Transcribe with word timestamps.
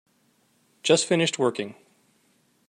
Just 0.81 1.05
finished 1.05 1.37
working. 1.37 1.75